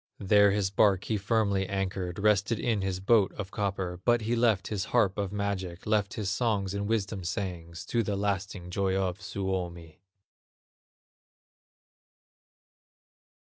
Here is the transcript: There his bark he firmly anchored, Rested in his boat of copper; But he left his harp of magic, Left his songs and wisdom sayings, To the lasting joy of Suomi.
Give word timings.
There 0.17 0.49
his 0.49 0.71
bark 0.71 1.03
he 1.03 1.17
firmly 1.17 1.67
anchored, 1.69 2.17
Rested 2.17 2.57
in 2.59 2.81
his 2.81 2.99
boat 2.99 3.31
of 3.33 3.51
copper; 3.51 3.99
But 4.03 4.21
he 4.21 4.35
left 4.35 4.69
his 4.69 4.85
harp 4.85 5.15
of 5.19 5.31
magic, 5.31 5.85
Left 5.85 6.15
his 6.15 6.27
songs 6.31 6.73
and 6.73 6.87
wisdom 6.87 7.23
sayings, 7.23 7.85
To 7.85 8.01
the 8.01 8.15
lasting 8.15 8.71
joy 8.71 8.95
of 8.95 9.21
Suomi. 9.21 10.01